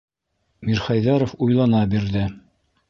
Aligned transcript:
Мирхәйҙәров 0.69 1.37
уйлана 1.49 1.87
бирҙе: 1.95 2.27